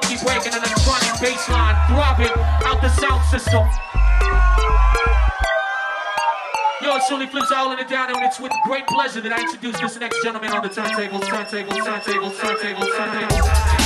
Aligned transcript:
funky 0.00 0.24
break 0.24 0.46
and 0.46 0.54
an 0.54 0.62
electronic 0.62 1.12
bassline 1.18 1.76
throbbing 1.88 2.32
out 2.64 2.80
the 2.80 2.88
sound 2.88 3.24
system. 3.26 3.66
Yo, 6.82 6.96
it's 6.96 7.08
Sully 7.08 7.26
Flips 7.26 7.50
Island 7.50 7.80
and 7.80 7.88
down, 7.88 8.10
and 8.10 8.24
it's 8.24 8.38
with 8.38 8.52
great 8.64 8.86
pleasure 8.86 9.20
that 9.20 9.32
I 9.32 9.40
introduce 9.40 9.80
this 9.80 9.98
next 9.98 10.22
gentleman 10.22 10.52
on 10.52 10.62
the 10.62 10.68
turntable, 10.68 11.20
turntable, 11.20 11.76
turntable, 11.76 12.30
turntable, 12.30 12.86
turntable. 12.86 13.77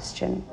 Question. 0.00 0.49